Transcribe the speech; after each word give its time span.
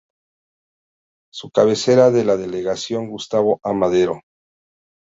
Su 1.31 1.51
cabecera 1.51 2.07
es 2.07 2.25
la 2.25 2.35
Delegación 2.35 3.07
Gustavo 3.07 3.59
A. 3.63 3.71
Madero. 3.71 4.21